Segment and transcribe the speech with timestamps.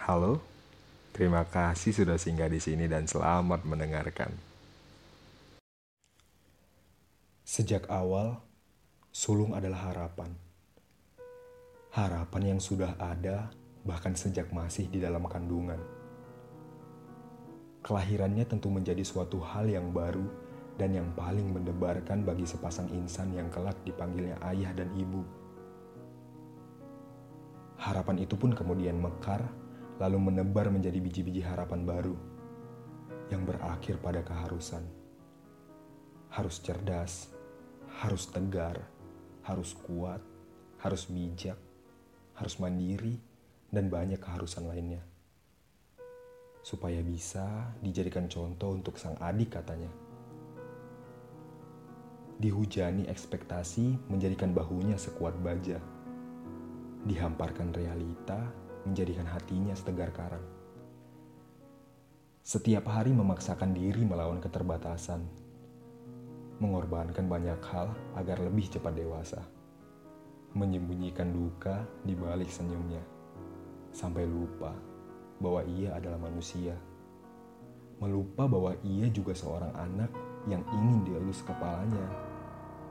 [0.00, 0.40] Halo,
[1.12, 4.32] terima kasih sudah singgah di sini dan selamat mendengarkan.
[7.44, 8.40] Sejak awal,
[9.12, 10.32] sulung adalah harapan.
[11.92, 13.52] Harapan yang sudah ada
[13.84, 15.76] bahkan sejak masih di dalam kandungan.
[17.84, 20.24] Kelahirannya tentu menjadi suatu hal yang baru
[20.80, 25.20] dan yang paling mendebarkan bagi sepasang insan yang kelak dipanggilnya ayah dan ibu.
[27.76, 29.44] Harapan itu pun kemudian mekar
[30.00, 32.16] lalu menebar menjadi biji-biji harapan baru
[33.28, 34.80] yang berakhir pada keharusan.
[36.32, 37.28] Harus cerdas,
[38.00, 38.80] harus tegar,
[39.44, 40.24] harus kuat,
[40.80, 41.60] harus bijak,
[42.32, 43.20] harus mandiri,
[43.68, 45.04] dan banyak keharusan lainnya.
[46.64, 49.92] Supaya bisa dijadikan contoh untuk sang adik katanya.
[52.40, 55.76] Dihujani ekspektasi menjadikan bahunya sekuat baja.
[57.04, 58.48] Dihamparkan realita
[58.84, 60.42] menjadikan hatinya setegar karang.
[62.40, 65.22] Setiap hari memaksakan diri melawan keterbatasan,
[66.60, 69.40] mengorbankan banyak hal agar lebih cepat dewasa,
[70.56, 73.00] menyembunyikan duka di balik senyumnya,
[73.92, 74.72] sampai lupa
[75.40, 76.76] bahwa ia adalah manusia,
[78.00, 80.10] melupa bahwa ia juga seorang anak
[80.48, 82.08] yang ingin dielus kepalanya,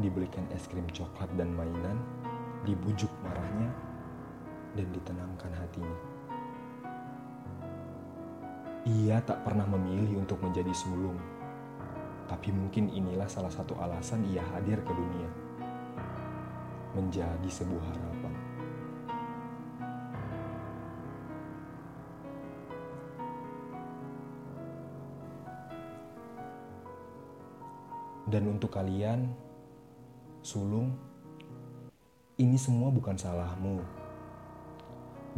[0.00, 1.96] dibelikan es krim coklat dan mainan,
[2.68, 3.72] dibujuk marahnya,
[4.76, 5.98] dan ditenangkan hatinya.
[8.88, 11.20] Ia tak pernah memilih untuk menjadi sulung,
[12.24, 15.30] tapi mungkin inilah salah satu alasan ia hadir ke dunia.
[16.96, 18.34] Menjadi sebuah harapan.
[28.28, 29.24] Dan untuk kalian,
[30.44, 30.92] sulung,
[32.36, 33.97] ini semua bukan salahmu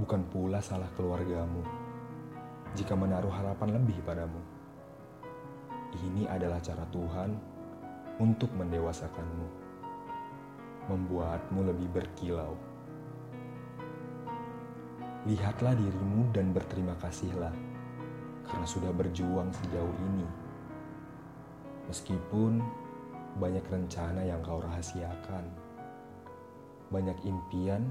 [0.01, 1.61] bukan pula salah keluargamu
[2.73, 4.41] jika menaruh harapan lebih padamu.
[5.93, 7.37] Ini adalah cara Tuhan
[8.17, 9.49] untuk mendewasakanmu,
[10.89, 12.57] membuatmu lebih berkilau.
[15.29, 17.53] Lihatlah dirimu dan berterima kasihlah
[18.49, 20.29] karena sudah berjuang sejauh ini.
[21.93, 22.65] Meskipun
[23.37, 25.45] banyak rencana yang kau rahasiakan,
[26.89, 27.85] banyak impian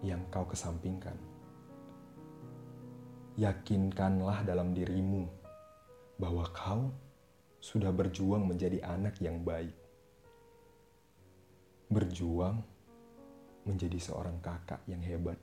[0.00, 1.31] yang kau kesampingkan
[3.40, 5.24] yakinkanlah dalam dirimu
[6.20, 6.92] bahwa kau
[7.62, 9.72] sudah berjuang menjadi anak yang baik.
[11.88, 12.60] Berjuang
[13.62, 15.38] menjadi seorang kakak yang hebat.